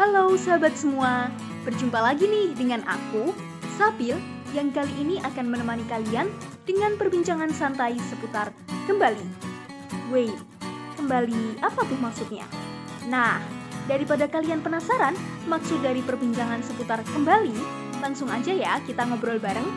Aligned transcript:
Halo 0.00 0.32
sahabat 0.32 0.72
semua, 0.80 1.28
berjumpa 1.68 2.00
lagi 2.00 2.24
nih 2.24 2.56
dengan 2.56 2.80
aku, 2.88 3.36
Sabil, 3.76 4.16
yang 4.56 4.72
kali 4.72 4.88
ini 4.96 5.20
akan 5.20 5.52
menemani 5.52 5.84
kalian 5.92 6.32
dengan 6.64 6.96
perbincangan 6.96 7.52
santai 7.52 8.00
seputar 8.08 8.48
kembali. 8.88 9.20
Wait, 10.08 10.32
kembali 10.96 11.60
apa 11.60 11.84
tuh 11.84 12.00
maksudnya? 12.00 12.48
Nah, 13.12 13.44
daripada 13.92 14.24
kalian 14.24 14.64
penasaran 14.64 15.12
maksud 15.44 15.84
dari 15.84 16.00
perbincangan 16.00 16.64
seputar 16.64 17.04
kembali, 17.04 17.60
langsung 18.00 18.32
aja 18.32 18.56
ya 18.56 18.80
kita 18.88 19.04
ngobrol 19.04 19.36
bareng. 19.36 19.68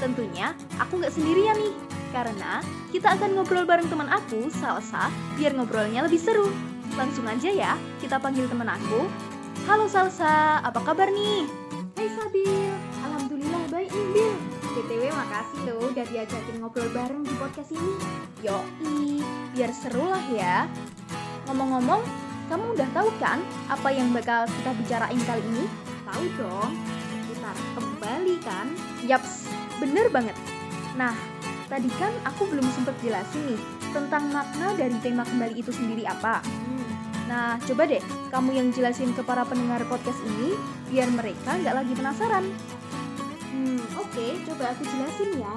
Tentunya 0.00 0.56
aku 0.80 1.04
nggak 1.04 1.12
sendirian 1.12 1.60
nih, 1.60 1.76
karena 2.16 2.64
kita 2.96 3.12
akan 3.12 3.36
ngobrol 3.36 3.68
bareng 3.68 3.92
teman 3.92 4.08
aku, 4.08 4.48
Salsa, 4.48 5.12
biar 5.36 5.52
ngobrolnya 5.52 6.00
lebih 6.08 6.16
seru. 6.16 6.48
Langsung 6.96 7.28
aja 7.28 7.52
ya, 7.52 7.76
kita 8.00 8.16
panggil 8.16 8.48
teman 8.48 8.72
aku. 8.72 9.04
Halo 9.64 9.88
Salsa, 9.88 10.60
apa 10.60 10.84
kabar 10.84 11.08
nih? 11.08 11.48
Hai 11.96 12.12
Sabil, 12.12 12.68
Alhamdulillah 13.00 13.64
baik 13.72 13.88
nih 13.88 14.06
Bil 14.12 14.32
BTW 14.76 15.08
makasih 15.08 15.60
loh 15.64 15.88
udah 15.88 16.04
diajakin 16.04 16.60
ngobrol 16.60 16.92
bareng 16.92 17.24
di 17.24 17.32
podcast 17.40 17.72
ini 17.72 17.96
Yoi, 18.44 19.24
biar 19.56 19.72
seru 19.72 20.04
lah 20.04 20.20
ya. 20.28 20.68
Ngomong-ngomong, 21.48 22.04
kamu 22.52 22.76
udah 22.76 22.88
tahu 22.92 23.08
kan 23.16 23.40
apa 23.72 23.88
yang 23.88 24.12
bakal 24.12 24.44
kita 24.44 24.76
bicarain 24.76 25.22
kali 25.24 25.40
ini? 25.40 25.64
Tahu 26.04 26.24
dong, 26.36 26.72
seputar 27.08 27.56
kembali 27.80 28.36
kan 28.44 28.68
Yaps, 29.08 29.48
bener 29.80 30.12
banget. 30.12 30.36
Nah, 31.00 31.16
tadi 31.72 31.88
kan 31.96 32.12
aku 32.28 32.44
belum 32.52 32.68
sempet 32.76 32.92
jelasin 33.00 33.56
nih 33.56 33.60
tentang 33.96 34.28
makna 34.28 34.76
dari 34.76 34.96
tema 35.00 35.24
kembali 35.24 35.56
itu 35.56 35.72
sendiri 35.72 36.04
apa. 36.04 36.44
hmm, 36.44 36.95
Nah, 37.26 37.58
coba 37.58 37.82
deh 37.90 38.02
kamu 38.30 38.50
yang 38.54 38.68
jelasin 38.70 39.10
ke 39.14 39.22
para 39.26 39.42
pendengar 39.42 39.82
podcast 39.90 40.18
ini 40.22 40.54
biar 40.90 41.10
mereka 41.10 41.58
nggak 41.58 41.74
lagi 41.74 41.92
penasaran. 41.94 42.44
hmm, 43.50 43.82
Oke, 43.98 44.38
coba 44.46 44.74
aku 44.74 44.82
jelasin 44.86 45.30
ya. 45.42 45.54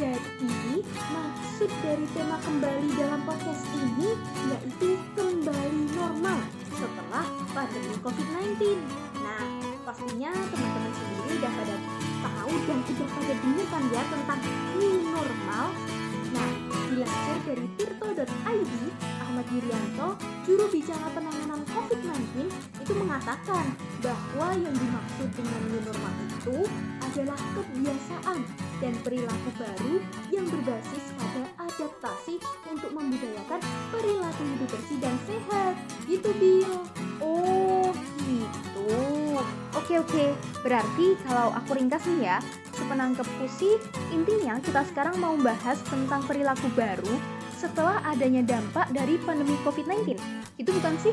Jadi, 0.00 0.80
maksud 1.12 1.70
dari 1.84 2.06
tema 2.16 2.40
kembali 2.40 2.88
dalam 2.96 3.20
podcast 3.28 3.68
ini 3.76 4.16
yaitu 4.48 4.96
kembali 5.12 5.80
normal 5.92 6.40
setelah 6.72 7.26
pandemi 7.52 7.96
COVID-19 8.00 8.80
Nah, 9.20 9.44
pastinya 9.84 10.32
teman-teman 10.32 10.92
sendiri 10.96 11.36
udah 11.36 11.52
pada 11.52 11.76
tahu 12.24 12.52
dan 12.64 12.78
udah 12.80 13.08
pada 13.12 13.34
kan 13.68 13.82
ya 13.92 14.02
tentang 14.08 14.40
new 14.80 14.96
normal. 15.12 15.64
Nah, 16.32 16.50
dilansir 16.88 17.38
dari 17.44 17.66
tirto.id, 17.76 18.72
Ahmad 19.40 19.56
Yuryanto, 19.56 20.08
juru 20.44 20.68
bicara 20.68 21.08
penanganan 21.16 21.64
COVID-19, 21.72 22.44
itu 22.76 22.92
mengatakan 22.92 23.72
bahwa 24.04 24.52
yang 24.52 24.76
dimaksud 24.76 25.32
dengan 25.32 25.60
new 25.64 25.80
normal 25.80 26.14
itu 26.28 26.56
adalah 27.00 27.40
kebiasaan 27.56 28.44
dan 28.84 28.92
perilaku 29.00 29.48
baru 29.56 29.96
yang 30.28 30.44
berbasis 30.44 31.16
pada 31.16 31.48
adaptasi 31.56 32.36
untuk 32.68 32.92
membudayakan 32.92 33.64
perilaku 33.88 34.44
hidup 34.44 34.68
bersih 34.76 34.98
dan 35.00 35.16
sehat. 35.24 35.72
Gitu, 36.04 36.28
Bill. 36.36 36.84
Oh, 37.24 37.88
gitu. 38.28 38.92
Oke, 39.72 40.04
oke. 40.04 40.36
Berarti 40.60 41.16
kalau 41.24 41.48
aku 41.56 41.80
ringkas 41.80 42.04
nih 42.04 42.28
ya, 42.28 42.44
sepenangkepku 42.76 43.48
sih 43.48 43.80
intinya 44.12 44.60
kita 44.60 44.84
sekarang 44.92 45.16
mau 45.16 45.32
bahas 45.40 45.80
tentang 45.88 46.20
perilaku 46.28 46.68
baru 46.76 47.40
setelah 47.60 48.00
adanya 48.08 48.40
dampak 48.40 48.88
dari 48.88 49.20
pandemi 49.20 49.52
COVID-19. 49.60 50.16
Itu 50.56 50.72
bukan 50.72 50.96
sih? 51.04 51.12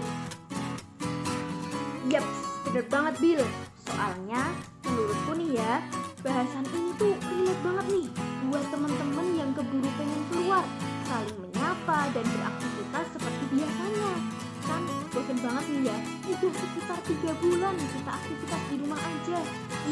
Yap, 2.07 2.23
bener 2.63 2.87
banget, 2.87 3.13
Bill. 3.19 3.43
Soalnya, 3.83 4.47
menurutku 4.87 5.35
nih 5.35 5.59
ya, 5.59 5.83
bahasan 6.23 6.63
ini 6.71 6.95
tuh 6.95 7.11
relate 7.19 7.61
banget 7.67 7.85
nih 7.91 8.07
buat 8.47 8.63
temen-temen 8.71 9.27
yang 9.35 9.51
keburu 9.51 9.91
pengen 9.99 10.21
keluar, 10.31 10.63
saling 11.03 11.35
menyapa 11.43 11.99
dan 12.15 12.23
beraktivitas 12.23 13.05
seperti 13.11 13.43
biasanya. 13.51 14.11
Kan 14.63 14.83
bosen 15.11 15.37
banget 15.43 15.65
nih 15.67 15.81
ya, 15.91 15.97
udah 16.31 16.51
sekitar 16.55 16.99
tiga 17.07 17.31
bulan 17.43 17.75
kita 17.75 18.11
aktivitas 18.11 18.61
di 18.71 18.75
rumah 18.79 18.99
aja. 19.03 19.39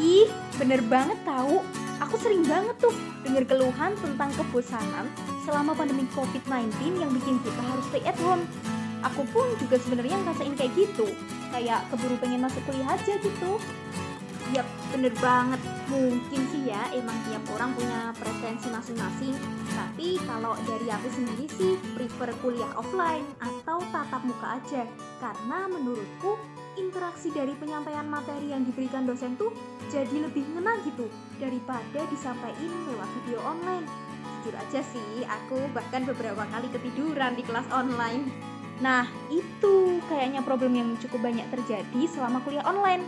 Ih, 0.00 0.28
bener 0.56 0.80
banget 0.88 1.20
tahu. 1.28 1.60
Aku 2.00 2.16
sering 2.20 2.44
banget 2.48 2.76
tuh 2.80 2.92
denger 3.24 3.44
keluhan 3.44 3.92
tentang 4.00 4.28
kebosanan 4.36 5.08
selama 5.46 5.78
pandemi 5.78 6.04
COVID-19 6.10 6.74
yang 6.98 7.10
bikin 7.14 7.38
kita 7.46 7.62
harus 7.62 7.86
stay 7.88 8.02
at 8.02 8.18
home. 8.18 8.42
Aku 9.06 9.22
pun 9.30 9.46
juga 9.62 9.78
sebenarnya 9.78 10.18
ngerasain 10.26 10.58
kayak 10.58 10.74
gitu. 10.74 11.06
Kayak 11.54 11.86
keburu 11.94 12.18
pengen 12.18 12.42
masuk 12.42 12.58
kuliah 12.66 12.90
aja 12.90 13.14
gitu. 13.22 13.62
Yap, 14.50 14.66
bener 14.90 15.14
banget. 15.22 15.58
Mungkin 15.86 16.40
sih 16.50 16.70
ya, 16.70 16.90
emang 16.90 17.14
tiap 17.26 17.42
orang 17.54 17.70
punya 17.78 18.10
preferensi 18.18 18.66
masing-masing. 18.70 19.34
Tapi 19.74 20.18
kalau 20.26 20.58
dari 20.66 20.90
aku 20.90 21.08
sendiri 21.14 21.46
sih, 21.54 21.78
prefer 21.94 22.34
kuliah 22.42 22.70
offline 22.74 23.26
atau 23.38 23.78
tatap 23.94 24.22
muka 24.26 24.58
aja. 24.58 24.82
Karena 25.22 25.70
menurutku, 25.70 26.38
interaksi 26.78 27.34
dari 27.34 27.54
penyampaian 27.58 28.06
materi 28.06 28.54
yang 28.54 28.62
diberikan 28.62 29.02
dosen 29.08 29.34
tuh 29.34 29.50
jadi 29.90 30.28
lebih 30.28 30.44
ngena 30.54 30.78
gitu 30.86 31.10
daripada 31.42 32.00
disampaikan 32.10 32.70
lewat 32.90 33.08
video 33.22 33.38
online. 33.42 34.05
Jujur 34.46 34.62
aja 34.62 34.78
sih, 34.94 35.26
aku 35.26 35.58
bahkan 35.74 36.06
beberapa 36.06 36.46
kali 36.46 36.70
ketiduran 36.70 37.34
di 37.34 37.42
kelas 37.42 37.66
online. 37.74 38.30
Nah, 38.78 39.02
itu 39.26 39.98
kayaknya 40.06 40.38
problem 40.38 40.70
yang 40.78 40.94
cukup 41.02 41.26
banyak 41.26 41.42
terjadi 41.50 42.06
selama 42.06 42.38
kuliah 42.46 42.62
online. 42.62 43.02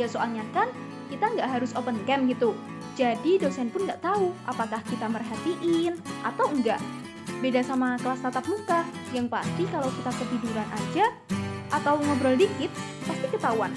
Ya 0.00 0.08
soalnya 0.08 0.40
kan 0.56 0.72
kita 1.12 1.36
nggak 1.36 1.52
harus 1.52 1.76
open 1.76 2.00
cam 2.08 2.24
gitu. 2.32 2.56
Jadi 2.96 3.36
dosen 3.36 3.68
pun 3.68 3.84
nggak 3.84 4.00
tahu 4.00 4.32
apakah 4.48 4.80
kita 4.88 5.04
merhatiin 5.04 6.00
atau 6.24 6.48
enggak. 6.48 6.80
Beda 7.44 7.60
sama 7.60 8.00
kelas 8.00 8.24
tatap 8.24 8.48
muka, 8.48 8.80
yang 9.12 9.28
pasti 9.28 9.68
kalau 9.68 9.92
kita 10.00 10.16
ketiduran 10.16 10.68
aja 10.80 11.12
atau 11.76 12.00
ngobrol 12.00 12.40
dikit, 12.40 12.72
pasti 13.04 13.28
ketahuan. 13.28 13.76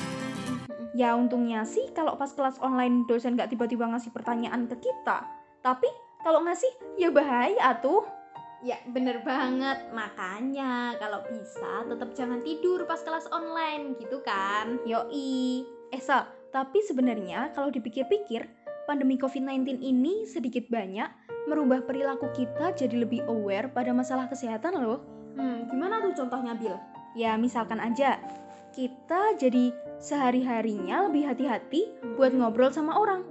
Ya 0.96 1.19
untungnya 1.19 1.68
sih 1.68 1.84
kalau 1.92 2.16
pas 2.16 2.31
kelas 2.31 2.63
online 2.63 3.03
dosen 3.12 3.36
nggak 3.36 3.52
tiba-tiba 3.52 3.92
ngasih 3.92 4.16
pertanyaan 4.16 4.72
ke 4.72 4.80
kita. 4.80 5.28
Tapi 5.59 5.92
kalau 6.23 6.39
ngasih 6.47 6.72
ya 6.97 7.11
bahaya 7.11 7.78
tuh. 7.84 8.07
Ya 8.63 8.79
bener 8.88 9.19
banget, 9.28 9.91
makanya 9.91 10.95
kalau 10.95 11.19
bisa 11.28 11.84
tetap 11.84 12.16
jangan 12.16 12.39
tidur 12.47 12.88
pas 12.88 13.03
kelas 13.03 13.28
online 13.35 14.00
gitu 14.00 14.23
kan 14.23 14.79
Yoi. 14.88 15.67
Eh 15.91 16.00
Sal, 16.00 16.31
tapi 16.56 16.79
sebenarnya 16.79 17.51
kalau 17.51 17.67
dipikir-pikir, 17.67 18.47
pandemi 18.88 19.19
COVID-19 19.19 19.83
ini 19.83 20.23
sedikit 20.23 20.63
banyak 20.72 21.12
merubah 21.51 21.83
perilaku 21.83 22.31
kita 22.31 22.72
jadi 22.72 23.03
lebih 23.03 23.28
aware 23.28 23.67
pada 23.67 23.91
masalah 23.91 24.31
kesehatan 24.31 24.79
loh. 24.79 25.03
Hmm, 25.35 25.67
gimana 25.67 26.00
tuh 26.00 26.16
contohnya 26.23 26.56
Bill? 26.56 26.79
Ya 27.19 27.35
misalkan 27.35 27.83
aja, 27.83 28.16
kita 28.72 29.35
jadi 29.38 29.75
sehari-harinya 30.00 31.12
lebih 31.12 31.29
hati-hati 31.29 31.94
buat 32.16 32.31
ngobrol 32.31 32.72
sama 32.72 32.95
orang. 32.95 33.22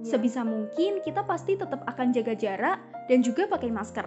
Ya. 0.00 0.16
Sebisa 0.16 0.40
mungkin 0.44 1.04
kita 1.04 1.24
pasti 1.28 1.56
tetap 1.60 1.84
akan 1.84 2.12
jaga 2.16 2.32
jarak 2.32 2.78
dan 3.08 3.20
juga 3.20 3.44
pakai 3.48 3.68
masker. 3.68 4.06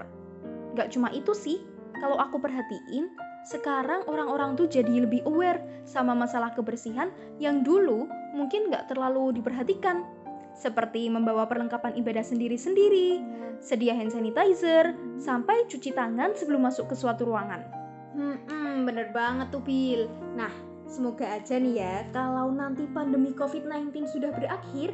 Gak 0.73 0.89
cuma 0.94 1.13
itu 1.13 1.38
sih, 1.38 1.62
kalau 2.01 2.18
aku 2.18 2.41
perhatiin, 2.41 3.13
sekarang 3.44 4.07
orang-orang 4.07 4.56
tuh 4.56 4.65
jadi 4.71 5.03
lebih 5.03 5.21
aware 5.27 5.62
sama 5.83 6.15
masalah 6.15 6.56
kebersihan 6.56 7.12
yang 7.38 7.62
dulu 7.62 8.07
mungkin 8.33 8.71
gak 8.71 8.89
terlalu 8.89 9.35
diperhatikan. 9.35 10.07
Seperti 10.53 11.09
membawa 11.09 11.50
perlengkapan 11.50 11.97
ibadah 11.97 12.21
sendiri-sendiri, 12.21 13.21
sedia 13.57 13.97
hand 13.97 14.13
sanitizer, 14.13 14.94
sampai 15.18 15.65
cuci 15.65 15.91
tangan 15.97 16.38
sebelum 16.38 16.69
masuk 16.69 16.94
ke 16.94 16.95
suatu 16.95 17.25
ruangan. 17.25 17.65
Hmm, 18.13 18.38
hmm, 18.45 18.85
bener 18.85 19.09
banget 19.09 19.50
tuh 19.50 19.65
Bill. 19.65 20.06
Nah, 20.38 20.53
semoga 20.85 21.25
aja 21.25 21.57
nih 21.57 21.81
ya, 21.81 21.95
kalau 22.13 22.53
nanti 22.53 22.85
pandemi 22.94 23.33
COVID-19 23.33 24.06
sudah 24.06 24.29
berakhir, 24.29 24.94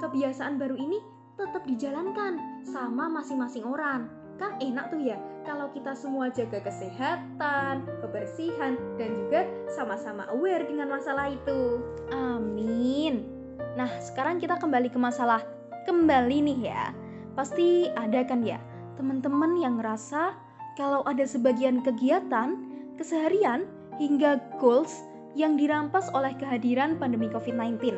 kebiasaan 0.00 0.56
baru 0.56 0.74
ini 0.80 0.98
tetap 1.36 1.64
dijalankan 1.68 2.64
sama 2.64 3.08
masing-masing 3.08 3.64
orang. 3.64 4.08
Kan 4.40 4.56
enak 4.60 4.88
tuh 4.88 5.04
ya, 5.04 5.20
kalau 5.44 5.68
kita 5.76 5.92
semua 5.92 6.32
jaga 6.32 6.64
kesehatan, 6.64 7.84
kebersihan, 8.00 8.80
dan 8.96 9.10
juga 9.12 9.44
sama-sama 9.76 10.24
aware 10.32 10.64
dengan 10.64 10.88
masalah 10.96 11.28
itu. 11.28 11.84
Amin. 12.12 13.28
Nah, 13.76 13.92
sekarang 14.00 14.40
kita 14.40 14.56
kembali 14.56 14.88
ke 14.88 14.96
masalah 14.96 15.44
kembali 15.84 16.40
nih 16.44 16.58
ya. 16.72 16.92
Pasti 17.36 17.88
ada 17.94 18.24
kan 18.24 18.40
ya 18.44 18.60
teman-teman 18.96 19.56
yang 19.60 19.80
ngerasa 19.80 20.36
kalau 20.76 21.00
ada 21.08 21.24
sebagian 21.24 21.80
kegiatan, 21.84 22.56
keseharian, 22.96 23.68
hingga 24.00 24.40
goals 24.60 25.04
yang 25.36 25.56
dirampas 25.56 26.08
oleh 26.16 26.32
kehadiran 26.36 26.96
pandemi 26.96 27.28
COVID-19. 27.28 27.96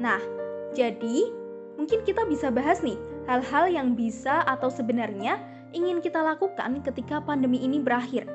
Nah, 0.00 0.20
jadi 0.76 1.30
mungkin 1.78 2.04
kita 2.04 2.26
bisa 2.28 2.52
bahas 2.52 2.84
nih 2.84 2.98
hal-hal 3.26 3.70
yang 3.70 3.88
bisa 3.96 4.44
atau 4.46 4.68
sebenarnya 4.68 5.38
ingin 5.70 6.02
kita 6.02 6.18
lakukan 6.20 6.82
ketika 6.82 7.22
pandemi 7.22 7.62
ini 7.62 7.78
berakhir. 7.78 8.26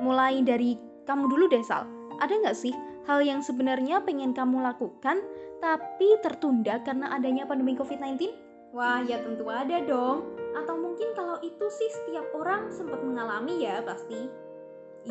Mulai 0.00 0.40
dari 0.40 0.80
kamu 1.04 1.28
dulu 1.28 1.48
deh 1.52 1.64
Sal, 1.64 1.84
ada 2.20 2.32
nggak 2.32 2.56
sih 2.56 2.72
hal 3.04 3.20
yang 3.24 3.40
sebenarnya 3.44 4.00
pengen 4.04 4.32
kamu 4.32 4.60
lakukan 4.64 5.20
tapi 5.60 6.16
tertunda 6.24 6.80
karena 6.80 7.12
adanya 7.12 7.44
pandemi 7.44 7.76
COVID-19? 7.76 8.32
Wah, 8.72 9.02
ya 9.04 9.20
tentu 9.20 9.50
ada 9.50 9.82
dong. 9.84 10.24
Atau 10.56 10.78
mungkin 10.78 11.12
kalau 11.12 11.36
itu 11.42 11.66
sih 11.68 11.90
setiap 11.90 12.26
orang 12.32 12.70
sempat 12.72 13.02
mengalami 13.02 13.66
ya 13.66 13.84
pasti. 13.84 14.30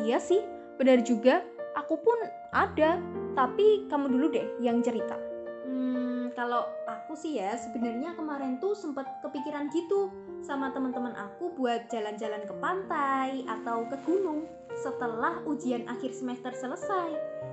Iya 0.00 0.18
sih, 0.18 0.42
benar 0.80 1.04
juga. 1.06 1.44
Aku 1.78 2.00
pun 2.02 2.18
ada, 2.50 2.98
tapi 3.38 3.86
kamu 3.86 4.10
dulu 4.10 4.26
deh 4.34 4.46
yang 4.58 4.82
cerita. 4.82 5.14
Hmm, 5.68 6.09
kalau 6.34 6.66
aku 6.86 7.14
sih 7.14 7.38
ya 7.38 7.54
sebenarnya 7.58 8.14
kemarin 8.14 8.58
tuh 8.58 8.74
sempat 8.74 9.06
kepikiran 9.22 9.70
gitu 9.70 10.10
sama 10.40 10.72
teman-teman 10.72 11.14
aku 11.14 11.52
buat 11.54 11.86
jalan-jalan 11.92 12.42
ke 12.46 12.54
pantai 12.58 13.44
atau 13.46 13.86
ke 13.86 13.96
gunung 14.06 14.46
setelah 14.80 15.42
ujian 15.44 15.86
akhir 15.86 16.14
semester 16.14 16.54
selesai. 16.54 17.10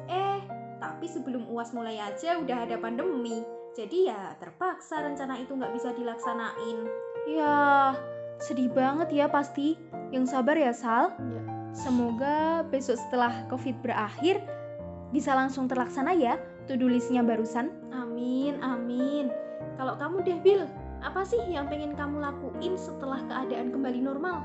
Eh, 0.07 0.39
tapi 0.77 1.05
sebelum 1.09 1.49
UAS 1.49 1.73
mulai 1.73 1.97
aja 1.99 2.37
udah 2.39 2.65
ada 2.65 2.77
pandemi. 2.77 3.41
Jadi 3.75 4.09
ya 4.09 4.33
terpaksa 4.41 5.05
rencana 5.05 5.37
itu 5.37 5.53
nggak 5.53 5.73
bisa 5.73 5.93
dilaksanain. 5.93 6.77
Ya, 7.29 7.93
sedih 8.41 8.71
banget 8.71 9.13
ya 9.13 9.25
pasti. 9.29 9.77
Yang 10.09 10.33
sabar 10.33 10.55
ya 10.55 10.73
Sal. 10.73 11.13
Ya. 11.19 11.41
Semoga 11.75 12.65
besok 12.73 12.97
setelah 12.97 13.45
COVID 13.53 13.85
berakhir 13.85 14.41
bisa 15.11 15.37
langsung 15.37 15.69
terlaksana 15.69 16.15
ya 16.17 16.39
to-do 16.67 16.89
listnya 16.89 17.23
barusan. 17.23 17.71
Amin, 17.95 18.06
amin. 18.61 19.29
Kalau 19.77 19.97
kamu 19.97 20.25
deh, 20.25 20.39
Bill, 20.41 20.63
apa 21.05 21.21
sih 21.25 21.39
yang 21.49 21.69
pengen 21.69 21.93
kamu 21.93 22.21
lakuin 22.21 22.77
setelah 22.77 23.21
keadaan 23.29 23.69
kembali 23.69 23.99
normal? 24.01 24.41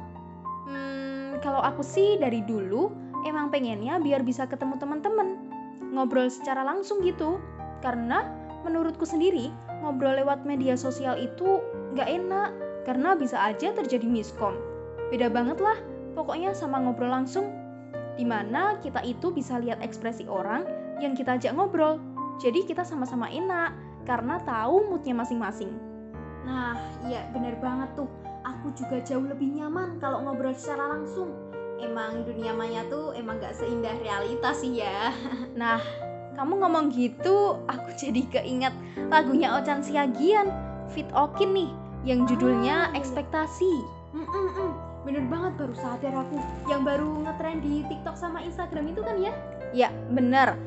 Hmm, 0.69 1.41
kalau 1.43 1.61
aku 1.61 1.83
sih 1.83 2.21
dari 2.21 2.45
dulu 2.45 2.93
emang 3.27 3.51
pengennya 3.51 3.99
biar 3.99 4.23
bisa 4.23 4.47
ketemu 4.47 4.79
teman-teman, 4.79 5.41
ngobrol 5.93 6.29
secara 6.29 6.63
langsung 6.63 7.03
gitu. 7.03 7.41
Karena 7.83 8.23
menurutku 8.63 9.03
sendiri 9.03 9.51
ngobrol 9.83 10.15
lewat 10.23 10.47
media 10.47 10.79
sosial 10.79 11.19
itu 11.19 11.59
nggak 11.99 12.09
enak 12.09 12.51
karena 12.87 13.19
bisa 13.19 13.37
aja 13.43 13.75
terjadi 13.75 14.07
miskom. 14.07 14.55
Beda 15.11 15.29
banget 15.29 15.59
lah, 15.59 15.77
pokoknya 16.15 16.55
sama 16.55 16.79
ngobrol 16.79 17.11
langsung. 17.11 17.51
Di 18.15 18.29
mana 18.29 18.77
kita 18.85 19.03
itu 19.03 19.33
bisa 19.33 19.59
lihat 19.59 19.81
ekspresi 19.81 20.29
orang 20.29 20.69
yang 21.03 21.19
kita 21.19 21.41
ajak 21.41 21.57
ngobrol. 21.59 21.99
Jadi 22.43 22.67
kita 22.67 22.83
sama-sama 22.83 23.31
enak 23.31 23.71
karena 24.03 24.43
tahu 24.43 24.91
moodnya 24.91 25.15
masing-masing. 25.15 25.71
Nah, 26.43 26.75
iya 27.07 27.31
bener 27.31 27.55
banget 27.63 27.95
tuh. 27.95 28.11
Aku 28.43 28.75
juga 28.75 28.99
jauh 29.07 29.23
lebih 29.23 29.47
nyaman 29.55 30.03
kalau 30.03 30.27
ngobrol 30.27 30.51
secara 30.51 30.99
langsung. 30.99 31.31
Emang 31.79 32.27
dunia 32.27 32.51
maya 32.51 32.83
tuh 32.91 33.15
emang 33.15 33.39
gak 33.39 33.55
seindah 33.55 33.95
realitas 34.03 34.59
sih 34.59 34.83
ya. 34.83 35.15
Nah, 35.63 35.79
kamu 36.35 36.67
ngomong 36.67 36.91
gitu, 36.91 37.63
aku 37.71 37.95
jadi 38.03 38.27
keinget 38.27 38.75
lagunya 39.07 39.55
Ocan 39.55 39.87
Siagian, 39.87 40.51
Fit 40.91 41.07
Okin 41.15 41.55
nih, 41.55 41.71
yang 42.03 42.27
judulnya 42.27 42.91
Ah, 42.91 42.91
iya. 42.91 42.99
Ekspektasi. 42.99 43.75
Mm-mm-mm. 44.19 44.71
Bener 45.07 45.23
banget 45.31 45.53
baru 45.63 45.75
sadar 45.79 46.27
aku. 46.27 46.43
Yang 46.67 46.83
baru 46.91 47.09
ngetren 47.23 47.63
di 47.63 47.87
TikTok 47.87 48.19
sama 48.19 48.43
Instagram 48.43 48.91
itu 48.91 49.01
kan 49.07 49.17
ya? 49.23 49.33
Ya, 49.71 49.89
bener. 50.11 50.59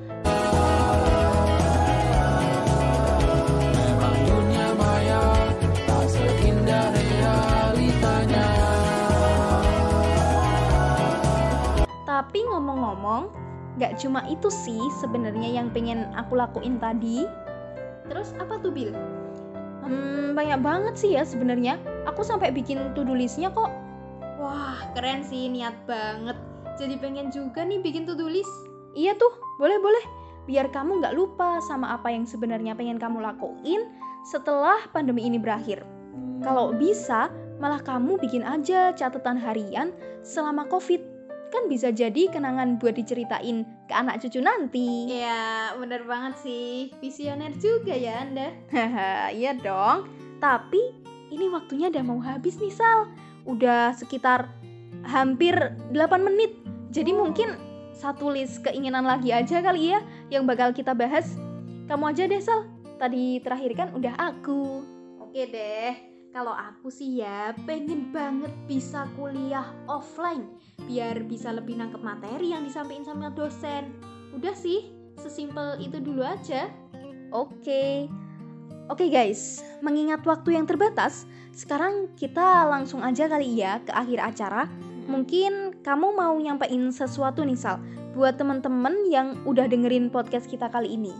Tapi 12.25 12.42
ngomong-ngomong, 12.42 13.30
gak 13.77 14.01
cuma 14.01 14.25
itu 14.25 14.50
sih 14.50 14.81
sebenarnya 14.98 15.62
yang 15.62 15.69
pengen 15.69 16.10
aku 16.18 16.33
lakuin 16.33 16.81
tadi. 16.81 17.30
Terus 18.10 18.33
apa 18.42 18.57
tuh, 18.57 18.74
Bill? 18.74 18.89
Hmm, 19.86 20.33
banyak 20.33 20.66
banget 20.66 20.98
sih 20.98 21.13
ya 21.13 21.22
sebenarnya. 21.22 21.77
Aku 22.10 22.25
sampai 22.25 22.50
bikin 22.50 22.98
to-do 22.98 23.13
listnya 23.13 23.54
kok. 23.54 23.69
Wah, 24.42 24.81
keren 24.98 25.22
sih, 25.22 25.45
niat 25.54 25.77
banget. 25.86 26.33
Jadi 26.81 26.98
pengen 26.98 27.30
juga 27.30 27.62
nih 27.62 27.77
bikin 27.86 28.10
to-do 28.10 28.25
list. 28.25 28.51
Iya 28.98 29.13
tuh, 29.13 29.31
boleh-boleh. 29.62 30.04
Biar 30.50 30.74
kamu 30.74 31.06
nggak 31.06 31.13
lupa 31.13 31.62
sama 31.69 31.94
apa 31.94 32.10
yang 32.10 32.25
sebenarnya 32.25 32.74
pengen 32.74 32.98
kamu 32.98 33.22
lakuin 33.22 33.86
setelah 34.25 34.81
pandemi 34.89 35.30
ini 35.30 35.38
berakhir. 35.38 35.86
Kalau 36.42 36.74
bisa, 36.74 37.30
malah 37.62 37.80
kamu 37.80 38.18
bikin 38.18 38.42
aja 38.42 38.92
catatan 38.92 39.38
harian 39.38 39.94
selama 40.25 40.66
COVID. 40.68 41.14
Kan 41.53 41.69
bisa 41.71 41.94
jadi 41.94 42.27
kenangan 42.30 42.81
buat 42.81 42.97
diceritain 42.97 43.63
ke 43.86 43.94
anak 43.94 44.21
cucu 44.21 44.42
nanti. 44.42 45.09
Ya, 45.09 45.71
bener 45.77 46.03
banget 46.03 46.42
sih. 46.42 46.92
Visioner 47.00 47.53
juga 47.57 47.94
ya 47.94 48.25
Anda. 48.25 48.53
Haha, 48.74 49.30
iya 49.39 49.53
dong. 49.53 50.09
Tapi 50.42 50.81
ini 51.31 51.50
waktunya 51.50 51.89
udah 51.89 52.03
mau 52.03 52.19
habis 52.19 52.57
nih 52.57 52.74
Sal. 52.74 53.09
Udah 53.45 53.94
sekitar 53.94 54.50
hampir 55.06 55.53
8 55.94 55.95
menit. 56.21 56.57
Jadi 56.89 57.13
mungkin 57.13 57.56
satu 57.95 58.31
list 58.31 58.63
keinginan 58.65 59.07
lagi 59.07 59.31
aja 59.31 59.63
kali 59.63 59.95
ya 59.95 60.00
yang 60.33 60.44
bakal 60.44 60.74
kita 60.75 60.91
bahas. 60.91 61.38
Kamu 61.86 62.12
aja 62.12 62.25
deh 62.25 62.41
Sal. 62.41 62.68
Tadi 62.95 63.44
terakhir 63.44 63.71
kan 63.75 63.89
udah 63.94 64.15
aku. 64.18 64.81
Oke 65.21 65.45
deh. 65.51 66.14
Kalau 66.35 66.51
aku 66.51 66.91
sih 66.91 67.23
ya 67.23 67.55
pengen 67.63 68.11
banget 68.11 68.51
bisa 68.67 69.07
kuliah 69.15 69.71
offline 69.87 70.43
biar 70.83 71.23
bisa 71.23 71.55
lebih 71.55 71.79
nangkep 71.79 72.03
materi 72.03 72.51
yang 72.51 72.67
disampaikan 72.67 73.07
sama 73.07 73.31
dosen. 73.31 73.95
Udah 74.35 74.51
sih, 74.51 74.91
sesimpel 75.15 75.79
itu 75.79 76.03
dulu 76.03 76.27
aja. 76.27 76.67
Oke. 77.31 78.11
Oke 78.91 79.07
guys, 79.07 79.63
mengingat 79.79 80.27
waktu 80.27 80.59
yang 80.59 80.67
terbatas, 80.67 81.23
sekarang 81.55 82.11
kita 82.19 82.67
langsung 82.67 82.99
aja 82.99 83.31
kali 83.31 83.55
ya 83.55 83.79
ke 83.79 83.95
akhir 83.95 84.19
acara. 84.36 84.67
Mungkin 85.07 85.79
kamu 85.88 86.19
mau 86.19 86.36
nyampein 86.36 86.91
sesuatu 86.91 87.48
nih 87.48 87.55
Sal 87.55 87.79
buat 88.12 88.36
temen-temen 88.36 89.07
yang 89.07 89.39
udah 89.48 89.71
dengerin 89.71 90.12
podcast 90.12 90.51
kita 90.51 90.67
kali 90.67 91.00
ini. 91.00 91.15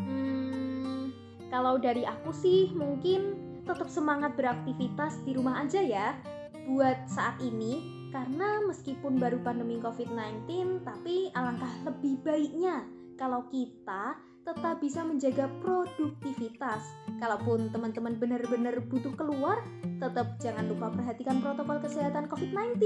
Hmm, 0.00 1.12
kalau 1.52 1.76
dari 1.76 2.08
aku 2.08 2.32
sih 2.32 2.72
mungkin 2.72 3.43
tetap 3.64 3.88
semangat 3.88 4.36
beraktivitas 4.36 5.20
di 5.24 5.36
rumah 5.36 5.64
aja 5.64 5.80
ya 5.80 6.16
buat 6.70 6.96
saat 7.08 7.40
ini 7.44 8.06
karena 8.14 8.62
meskipun 8.64 9.18
baru 9.18 9.42
pandemi 9.42 9.82
COVID-19 9.82 10.80
tapi 10.86 11.34
alangkah 11.34 11.72
lebih 11.82 12.22
baiknya 12.22 12.86
kalau 13.18 13.44
kita 13.50 14.14
tetap 14.44 14.76
bisa 14.78 15.00
menjaga 15.00 15.48
produktivitas. 15.64 16.84
Kalaupun 17.16 17.72
teman-teman 17.72 18.20
benar-benar 18.20 18.76
butuh 18.92 19.16
keluar, 19.16 19.64
tetap 19.96 20.36
jangan 20.36 20.68
lupa 20.68 20.92
perhatikan 20.92 21.40
protokol 21.40 21.80
kesehatan 21.80 22.28
COVID-19 22.28 22.76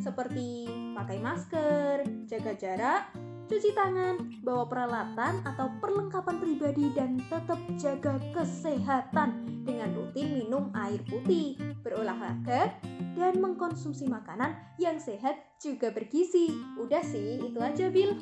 seperti 0.00 0.64
pakai 0.96 1.18
masker, 1.20 1.96
jaga 2.24 2.52
jarak, 2.56 3.02
cuci 3.46 3.70
tangan, 3.78 4.42
bawa 4.42 4.66
peralatan 4.66 5.38
atau 5.46 5.70
perlengkapan 5.78 6.36
pribadi 6.42 6.90
dan 6.98 7.22
tetap 7.30 7.58
jaga 7.78 8.18
kesehatan 8.34 9.62
dengan 9.62 9.94
rutin 9.94 10.34
minum 10.34 10.74
air 10.74 10.98
putih, 11.06 11.54
berolahraga, 11.86 12.74
dan 13.14 13.38
mengkonsumsi 13.38 14.10
makanan 14.10 14.58
yang 14.82 14.98
sehat 14.98 15.38
juga 15.62 15.94
bergizi. 15.94 16.50
Udah 16.74 17.06
sih, 17.06 17.38
itu 17.38 17.58
aja 17.62 17.86
Bill. 17.86 18.18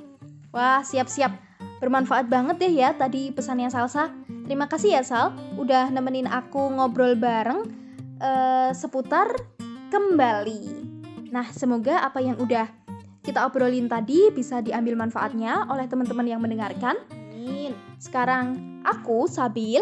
Wah, 0.53 0.85
siap-siap. 0.85 1.33
Bermanfaat 1.81 2.29
banget 2.29 2.61
deh 2.61 2.73
ya 2.85 2.93
tadi 2.93 3.33
pesannya 3.33 3.73
Salsa. 3.73 4.13
Terima 4.45 4.69
kasih 4.69 5.01
ya 5.01 5.03
Sal, 5.03 5.33
udah 5.57 5.89
nemenin 5.89 6.29
aku 6.29 6.69
ngobrol 6.69 7.17
bareng 7.17 7.65
eh, 8.21 8.71
seputar 8.77 9.33
kembali. 9.89 10.85
Nah, 11.33 11.49
semoga 11.49 12.05
apa 12.05 12.21
yang 12.21 12.37
udah 12.37 12.84
kita 13.25 13.49
obrolin 13.49 13.89
tadi 13.89 14.29
bisa 14.31 14.61
diambil 14.61 15.01
manfaatnya 15.01 15.65
oleh 15.73 15.89
teman-teman 15.89 16.29
yang 16.29 16.45
mendengarkan. 16.45 17.01
Amin. 17.11 17.73
Sekarang 17.97 18.61
aku 18.85 19.25
Sabil 19.27 19.81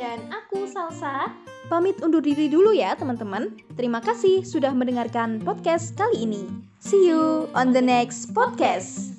Dan 0.00 0.18
aku 0.32 0.64
Salsa. 0.64 1.28
pamit 1.68 2.00
undur 2.00 2.24
diri 2.24 2.48
dulu 2.48 2.72
ya 2.72 2.96
teman-teman. 2.96 3.52
Terima 3.76 4.00
kasih 4.00 4.42
sudah 4.42 4.72
mendengarkan 4.72 5.40
podcast 5.44 5.92
kali 5.94 6.24
ini. 6.24 6.48
See 6.80 7.12
you 7.12 7.46
on 7.52 7.76
the 7.76 7.84
next 7.84 8.32
podcast. 8.32 9.11